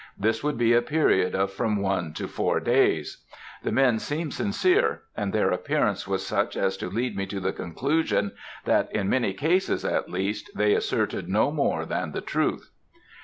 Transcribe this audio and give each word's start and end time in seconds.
This 0.17 0.43
would 0.43 0.57
be 0.57 0.73
a 0.73 0.81
period 0.81 1.35
of 1.35 1.53
from 1.53 1.77
one 1.79 2.11
to 2.13 2.27
four 2.27 2.59
days. 2.59 3.17
The 3.61 3.71
men 3.71 3.99
seemed 3.99 4.33
sincere, 4.33 5.03
and 5.15 5.31
their 5.31 5.51
appearance 5.51 6.07
was 6.07 6.25
such 6.25 6.57
as 6.57 6.75
to 6.77 6.89
lead 6.89 7.15
me 7.15 7.27
to 7.27 7.39
the 7.39 7.53
conclusion 7.53 8.31
that, 8.65 8.91
in 8.91 9.07
many 9.11 9.31
cases, 9.31 9.85
at 9.85 10.09
least, 10.09 10.49
they 10.55 10.73
asserted 10.73 11.29
no 11.29 11.51
more 11.51 11.85
than 11.85 12.13
the 12.13 12.21
truth. 12.21 12.71